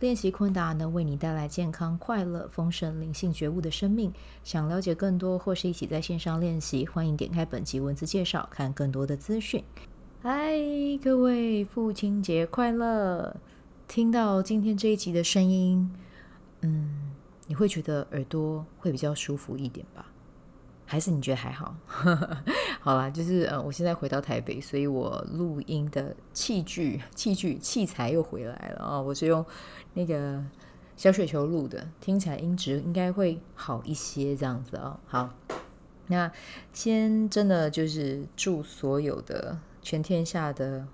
[0.00, 4.12] 练习昆达能为你带来健康、快乐、丰盛、灵性觉悟的生命。
[4.42, 9.62] 想了解更多或是一起在线上练习，欢迎点开本集文字介绍，看更多的资讯。
[10.20, 10.58] 嗨，
[11.02, 13.36] 各位，父亲节快乐！
[13.86, 15.90] 听到今天这一集的声音，
[16.62, 17.12] 嗯，
[17.46, 20.06] 你会觉得耳朵会比较舒服一点吧？
[20.94, 21.74] 还是你觉得还好？
[22.78, 29.00] 好啦，就是呃，我现在回到台北，所以我录音的器具、器具、器材又回来了啊！
[29.00, 29.44] 我是用
[29.94, 30.40] 那个
[30.96, 35.00] 小雪球录的，听起来音质应该会好一些，这样子啊。
[35.04, 35.34] 好，
[36.06, 36.30] 那
[36.72, 40.86] 先真的就是祝所有的全天下的。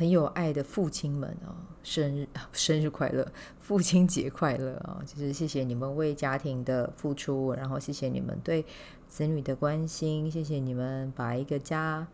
[0.00, 5.02] 很有爱的父亲们哦，生日 生日快乐，父亲节快乐啊！
[5.04, 8.64] 就是谢谢你们为家庭的付出，然后谢谢你们对
[9.06, 12.08] 子女的关心，谢谢你们把一个家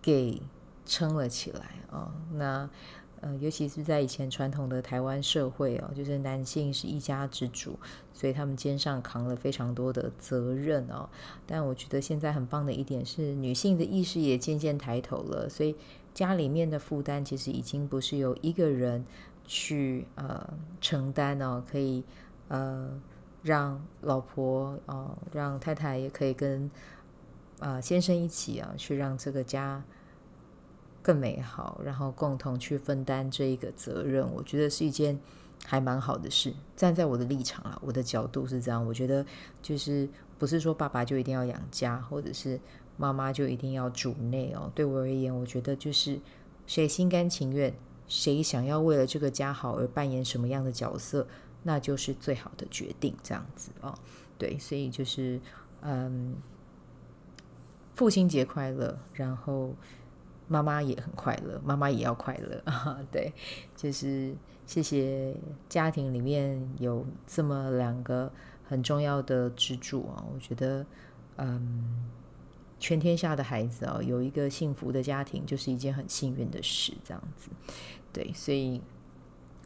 [0.00, 0.40] 给
[0.86, 2.10] 撑了起来啊！
[2.32, 2.70] 那。
[3.20, 7.78] 呃，尤其是在以前传统的台湾社会哦，就是男性是一家之主，
[8.12, 11.08] 所以他们肩上扛了非常多的责任哦。
[11.46, 15.74] 但我觉得现在很棒的一点是，女性的意识也渐渐抬头了，所以
[16.12, 19.04] 家里面的负担其实已经不是由一个人
[19.46, 22.04] 去呃承担哦，可以
[22.48, 22.90] 呃
[23.42, 26.70] 让老婆哦，让太太也可以跟
[27.60, 29.82] 啊、先生一起啊，去让这个家。
[31.04, 35.20] 更美好，然后共同去分担这一个责任，我觉得是一件
[35.66, 36.54] 还蛮好的事。
[36.74, 39.24] 站在我的立场啊，我的角度是这样，我觉得
[39.60, 42.58] 就是不是说爸爸就一定要养家，或者是
[42.96, 44.72] 妈妈就一定要主内哦。
[44.74, 46.18] 对我而言，我觉得就是
[46.66, 47.74] 谁心甘情愿，
[48.08, 51.26] 谁想要为了这个家好而扮演什么样的角色，
[51.64, 53.14] 那就是最好的决定。
[53.22, 53.94] 这样子哦，
[54.38, 55.38] 对，所以就是
[55.82, 56.34] 嗯，
[57.94, 59.74] 父亲节快乐，然后。
[60.46, 62.98] 妈妈也很快乐，妈妈也要快乐啊！
[63.10, 63.32] 对，
[63.74, 64.34] 就是
[64.66, 65.34] 谢谢
[65.68, 68.30] 家庭里面有这么两个
[68.68, 70.24] 很重要的支柱啊！
[70.32, 70.84] 我觉得，
[71.36, 72.04] 嗯，
[72.78, 77.50] 全天下的孩子啊，有一个幸福的家庭就是一件很幸运的事，这样子。
[78.12, 78.80] 对，所以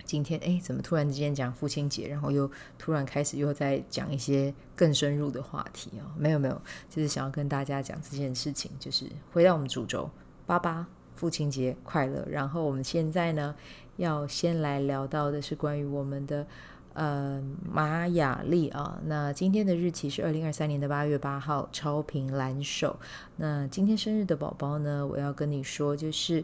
[0.05, 6.15] 今天哎，怎么突然之间讲父亲节，然后又突然开始又在讲一些更深入的话题啊？
[6.17, 10.09] 没有没有，就是想要跟大家讲这件事情，就是回到我们主轴。
[10.49, 12.25] 爸爸，父亲节快乐！
[12.31, 13.55] 然后我们现在呢，
[13.99, 16.47] 要先来聊到的是关于我们的
[16.95, 17.39] 呃
[17.71, 18.99] 马雅历啊。
[19.05, 22.99] 那今天的日期是二零二三年的八月八号，超频蓝手。
[23.37, 26.43] 那今天生日的宝宝呢，我要跟你说，就是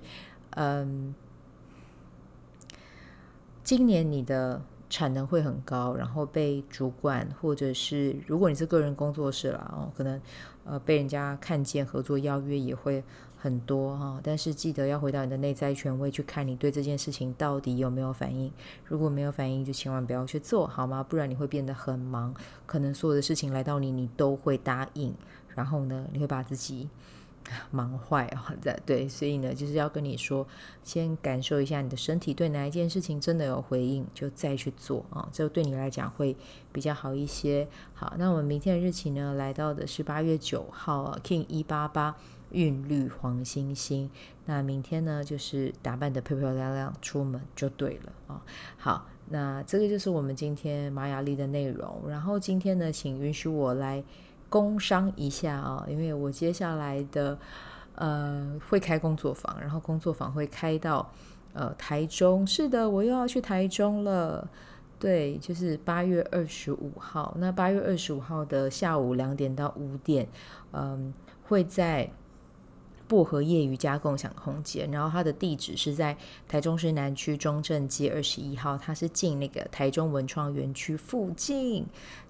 [0.50, 1.14] 嗯，
[3.62, 4.60] 今年你的
[4.90, 10.20] 产能会很高，然后被主管或者是如果你是个人工作室啦，哦，可能
[10.66, 13.02] 呃被人家看见合作邀约也会。
[13.44, 18.50] 很多哈，但是记得要回到你的内在权威去看你对这件事情到底有没有反应。
[18.86, 21.02] 如果没有反应，就千万不要去做好吗？
[21.02, 22.34] 不然你会变得很忙，
[22.64, 25.12] 可能所有的事情来到你，你都会答应，
[25.54, 26.88] 然后呢，你会把自己
[27.70, 28.50] 忙坏啊！
[28.62, 30.46] 对对，所以呢，就是要跟你说，
[30.82, 36.34] 先感受一下你的身体对哪一件事情真的有回应，就再去做啊，这对你来讲会
[36.72, 37.68] 比较好一些。
[37.92, 42.16] 好，那我们明天的日期呢，来到的是八月九号啊，King 一八八。
[42.54, 44.08] 韵律黄星星，
[44.46, 48.40] 那明天呢，就是打扮得漂漂亮亮出门就对了啊。
[48.78, 52.02] 好，那这个就是我们今天玛雅历的内容。
[52.08, 54.02] 然后今天呢，请允许我来
[54.48, 57.36] 工商一下啊，因为我接下来的
[57.96, 61.10] 呃会开工作坊，然后工作坊会开到
[61.54, 62.46] 呃台中。
[62.46, 64.48] 是的，我又要去台中了。
[65.00, 67.34] 对，就是八月二十五号。
[67.38, 70.28] 那八月二十五号的下午两点到五点，
[70.72, 71.12] 嗯，
[71.48, 72.08] 会在。
[73.06, 76.16] 薄荷叶瑜伽共享空间，然后它的地址是在
[76.48, 81.86] 台中市南区中正街二十一号，它是进那个台中文创园区附近。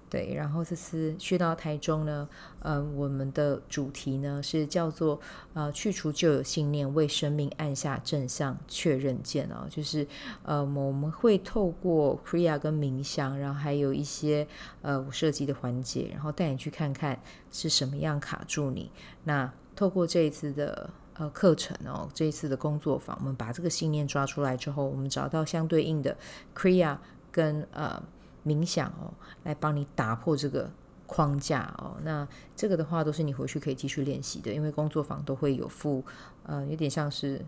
[0.07, 2.29] 对，然后这次去到台中呢，
[2.59, 5.19] 嗯、呃，我们的主题呢是叫做
[5.53, 10.07] 呃去除旧有信念，为生命按下正向确认键哦，就是
[10.43, 14.47] 呃我们会透过 Kriya 跟冥想，然后还有一些
[14.83, 17.19] 呃我设计的环节，然后带你去看看
[17.51, 18.91] 是什么样卡住你
[19.23, 19.51] 那。
[19.75, 26.15] 透过这一次的呃课程哦，这一次的工作坊，我们把这个信念抓出来之后，我们找到相对应的
[26.55, 26.97] Kriya
[27.31, 28.01] 跟呃
[28.45, 29.13] 冥想哦，
[29.43, 30.71] 来帮你打破这个
[31.05, 31.97] 框架哦。
[32.03, 36.03] 那这个的话，都是你回去可以继续练习的，因为工作坊都会有附，
[36.43, 37.43] 呃，有点像是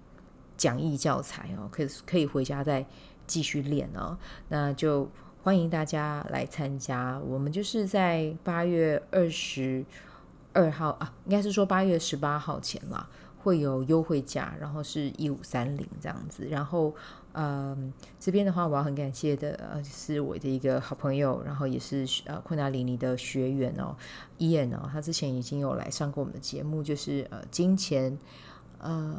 [0.58, 2.86] 讲义教材哦，可以可以回家再
[3.26, 4.18] 继续练哦。
[4.50, 5.10] 那就
[5.44, 9.86] 欢迎大家来参加，我们就是在八月二十
[10.58, 13.08] 二号啊，应该是说八月十八号前啦。
[13.40, 16.46] 会有优惠价，然后是一五三零这样子。
[16.50, 16.94] 然后，
[17.32, 23.96] 嗯，这边的话，我要很感谢的，呃，是我的一个好朋友，然后也是呃昆达里尼的学员哦
[24.40, 28.18] ，Ian 哦，他之前已经有来上过我们的节目，就是呃金钱，
[28.80, 29.18] 呃，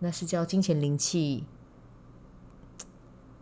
[0.00, 1.44] 那是叫金钱灵气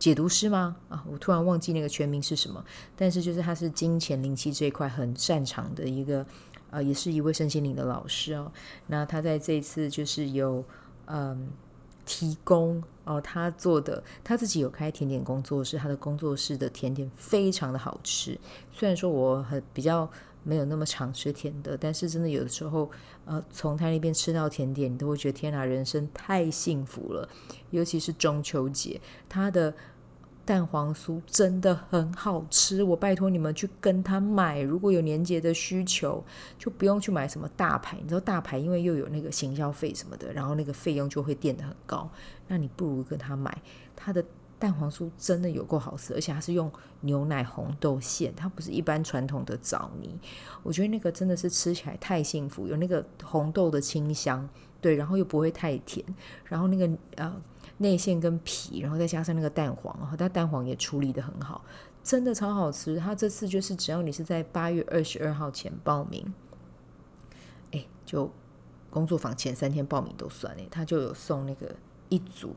[0.05, 0.75] 解读师吗？
[0.87, 2.63] 啊，我突然忘记那个全名是什么，
[2.95, 6.23] 但是就是他是金钱灵气这一块很擅长的一个。
[6.69, 8.51] 呃，也是一位身心灵的老师哦。
[8.85, 10.63] 那他在这一次就是有
[11.07, 11.49] 嗯
[12.05, 18.37] 提供哦，他做的他自己有开甜点工作室，他的工作室的甜点非常的好吃。
[18.71, 20.07] 虽然说我很比较
[20.43, 22.91] 没有那么常吃甜的，但是真的有的时候
[23.23, 27.29] 呃从他那边吃到甜点，你都会觉得天哪，人生太幸福了。
[27.69, 28.99] 尤其是中秋节，
[29.29, 29.73] 他的。
[30.45, 34.61] 蛋黄酥真的很好吃，我拜托你们去跟他买。
[34.61, 36.23] 如果有年节的需求，
[36.59, 37.97] 就不用去买什么大牌。
[37.99, 42.07] 你知道大牌，因为又有那个行销费什么的，然后那个费用就会垫得很高。
[42.47, 43.59] 那你不如跟他买，
[43.95, 44.23] 他的
[44.59, 46.71] 蛋黄酥真的有够好吃，而且它是用
[47.01, 50.15] 牛奶红豆馅，它不是一般传统的枣泥。
[50.61, 54.47] 我觉得那个真的是吃起来太幸福，有那个红豆的清香，
[54.79, 56.05] 对，然后又不会太甜，
[56.45, 57.41] 然后那个呃。
[57.77, 61.63] 内馅跟皮，然后再加上那个蛋黄，然后它蛋黄也处理得很好，
[62.03, 62.97] 真的超好吃。
[62.97, 66.33] 它这次就是只要你是在八月二十二号前报名，
[67.71, 68.31] 哎，就
[68.89, 71.75] 工作坊前三天报名都算哎，它就有送那个
[72.07, 72.55] 一组，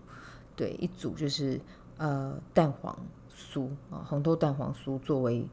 [0.54, 1.60] 对，一组就是
[1.96, 2.96] 呃蛋黄
[3.34, 5.44] 酥啊，红豆蛋黄酥作为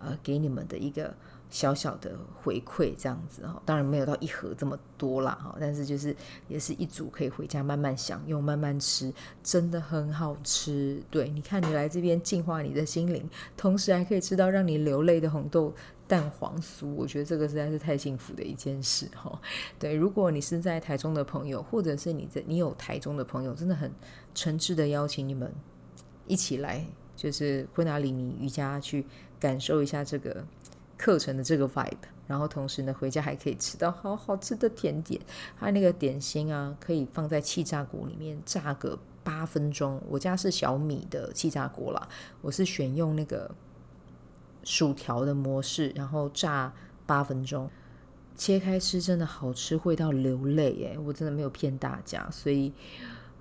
[0.00, 1.14] 呃给你们的一个。
[1.52, 6.14] 小小的回馈这样子哈，当然没有到一盒这么多啦哈，但是就是
[6.46, 9.12] 也是一组可以回家慢慢享用、慢慢吃，
[9.42, 11.02] 真的很好吃。
[11.10, 15.74] 对，你看你来这边净化你的心灵，同时还可以吃到让你流泪的红豆
[16.06, 19.36] 蛋黄酥，我觉得这个实在是太幸福的一件事哈。
[19.76, 23.90] 对，如果你是在台中的朋友，或者是你在你有台中的朋友，真的很
[24.36, 25.52] 诚挚的邀请你们
[26.28, 26.86] 一起来，
[27.20, 29.04] 就是昆达里尼瑜伽去
[29.38, 30.42] 感受一下这个。
[31.02, 31.96] 课程的这个 vibe，
[32.26, 35.18] 然后同时呢，回家还可以吃到好好吃的甜点，
[35.56, 39.98] 还有那个点心啊，可以放在气炸锅里面炸个八分钟。
[40.10, 42.06] 我家是小米的气炸锅啦，
[42.42, 43.50] 我是选用那个
[44.62, 46.70] 薯条的模式，然后炸
[47.06, 47.70] 八分钟，
[48.36, 50.98] 切开吃真的好吃，会到流泪哎！
[50.98, 52.70] 我真的没有骗大家，所以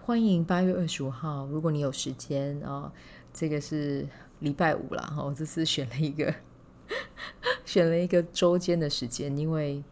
[0.02, 2.90] 欢迎八月二十五号，如果你有时间啊、
[3.34, 4.08] 这个是
[4.40, 6.34] 礼拜五啦，哈，我这次选了一个。
[7.66, 9.84] 选了一个周间的时间，因为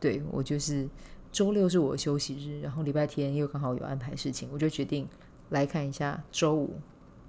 [0.00, 0.88] 对我就是
[1.30, 5.06] 周六是我休息日，然后礼拜天又刚好有安排事情，我就决定
[5.50, 6.80] 来看一下周五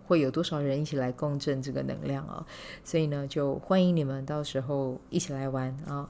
[0.08, 2.46] 会有多少人一起来共振这个能量啊、哦！
[2.86, 6.10] 所以呢，就欢迎你们到时候一起来玩啊，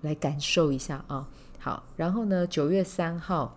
[0.00, 1.28] 来感受一下啊。
[1.60, 3.56] 好，然后呢，九月三号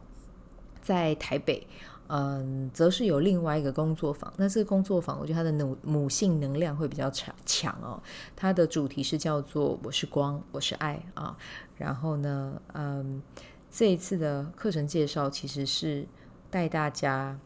[0.80, 1.66] 在台北。
[2.12, 4.34] 嗯，则是有另外一个工作坊。
[4.36, 8.02] 那这个工作坊，我觉得它的母母性能量会比较强强哦。
[8.36, 11.38] 它的主题是叫做“我是光，我是爱”啊。
[11.78, 13.22] 然后呢，嗯，
[13.70, 16.08] 这一次的课程介绍其实是
[16.50, 17.38] 带大家，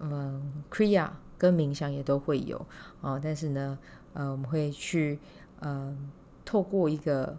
[0.00, 2.64] 嗯，Kriya 跟冥想也都会有
[3.00, 3.18] 啊。
[3.18, 3.78] 但是呢，
[4.12, 5.18] 呃，我们会去，
[5.60, 6.10] 嗯，
[6.44, 7.38] 透过一个。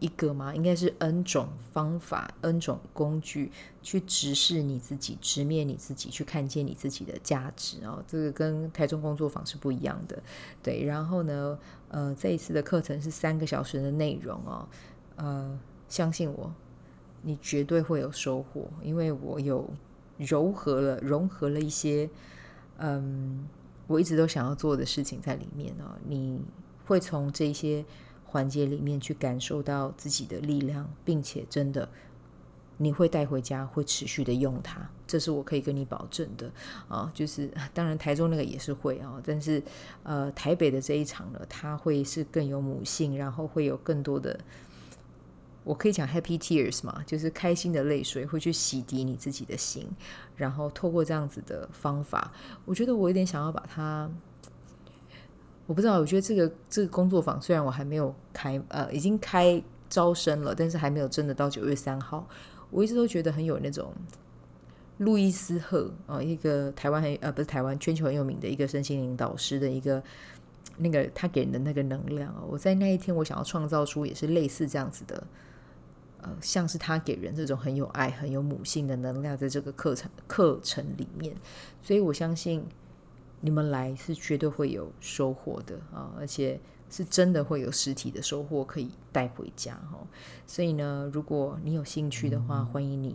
[0.00, 0.54] 一个吗？
[0.54, 3.50] 应该是 N 种方法，N 种工具
[3.82, 8.02] 去直视你自己，直面你自己，去看见你自己的价值哦。
[8.06, 10.22] 这个跟台中工作坊是不一样的，
[10.62, 10.84] 对。
[10.84, 14.68] 然后呢，呃，这一次的课程是三个小时的内容哦，
[15.16, 16.52] 呃，相信我，
[17.22, 19.68] 你绝对会有收获，因为我有
[20.20, 22.08] 糅合了、融合了一些，
[22.78, 23.46] 嗯，
[23.86, 25.96] 我一直都想要做的事情在里面哦。
[26.06, 26.40] 你
[26.86, 27.84] 会从这些。
[28.34, 31.88] 环节里面去感受到自己的力量，并且真的
[32.78, 36.50] 你会带回家，会持续的用它，这是我可以跟你保证的
[36.88, 37.08] 啊。
[37.14, 39.62] 就是 当然台中那个也是会啊，但是
[40.02, 44.36] 呃台北的这一场呢，它会是更有母性，然后会有更多的，
[45.62, 49.86] 我可以讲 happy tears 嘛，就是开心的泪水会去洗涤你自己的心，
[50.34, 52.32] 然后透过这样子的方法，
[52.64, 54.10] 我觉得我有点想要把它。
[55.66, 62.28] 我不知道，我觉得这个这个工作坊虽然我还没有开，呃，已经开招生了，但是还没有真的到九月三号。
[62.70, 63.92] 我一直都觉得很有那种
[64.98, 70.02] 路易斯赫啊，一个台湾很呃不是台湾，全球很有名的一个身心灵导师的一个
[70.76, 75.26] 那个他给人的那个能量啊，我在那一天我想要创造出也是类似这样子的，
[76.20, 81.34] 呃，像是他给人这种很有爱、很有母性的能量，在这个课程课程里面，
[81.82, 82.64] 所以我相信
[83.44, 86.58] 你们来是绝对会有收获的啊，而且
[86.88, 89.98] 是真的会有实体的收获可以带回家哈。
[90.46, 93.14] 所以呢，如果你有兴趣的话，欢迎你。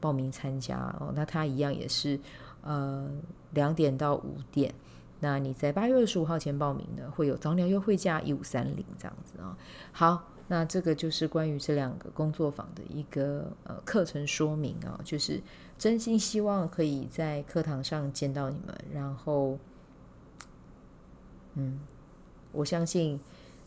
[0.00, 2.20] 报名参加哦，那他一样也是，
[2.62, 3.10] 呃，
[3.50, 4.72] 两点到五点。
[5.18, 9.58] 那你在八月二十五号前报名的，会有早鸟优惠价一五三零这样子啊。
[9.90, 15.40] 好，那这个就是关于这两个工作坊的一个呃课程说明啊，就是
[15.78, 19.58] 真心希望可以在课堂上见到你们，然后，
[21.54, 21.78] 嗯，
[22.50, 23.20] 我相信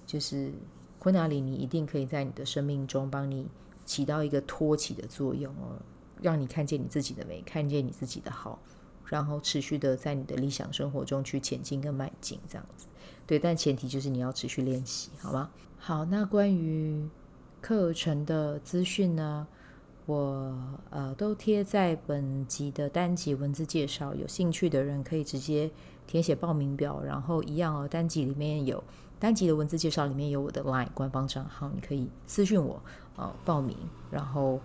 [0.05, 0.51] 就是
[0.97, 3.47] 昆达里尼一定可以在你的生命中帮你
[3.85, 5.79] 起到一个托起的作用哦。
[6.21, 8.59] 让你看见你自己的美，看见你自己的好，
[9.11, 12.87] 然后持续的在你的理想生活中去前进跟迈进，这样子。
[13.27, 15.49] 对，但前提就是你要持续练习，好吗？
[15.77, 17.05] 好，那关于
[17.59, 19.45] 课程的资讯呢，
[20.05, 20.55] 我
[20.89, 25.69] 呃都贴在本集的单集文字介绍，有兴趣的人可以直接
[26.07, 28.81] 填写报名表，然后一样哦，单集里面有
[29.19, 32.81] 单集的文字介绍里面有我的 LINE 官方账号，你可以私讯我
[33.17, 33.75] 哦报名，
[34.09, 34.57] 然后。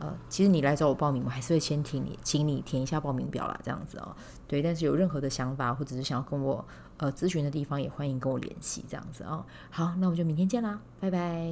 [0.00, 4.16] 呃，其实你来找我报名，我还是会先听你，请你填一下报名表啦，这样子哦。
[4.48, 6.64] 对，但是有任何的想法或者是想要跟我
[6.96, 9.44] 呃咨询的地方，也欢迎跟我联系，这样子哦。
[9.70, 11.46] 好，那我们就明天见啦，拜拜。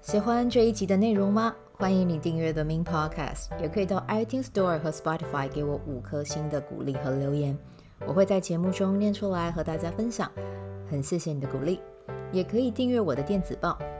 [0.00, 1.54] 喜欢这一集的内容吗？
[1.74, 7.56] 欢迎你订阅 The Min Podcast，也可以到 iTunes Store 和 Spotify 给我五颗星的鼓励和留言，
[8.06, 10.30] 我会在节目中念出来和大家分享。
[10.90, 11.80] 很谢谢你的鼓励，
[12.32, 13.78] 也可以订阅我的电子报。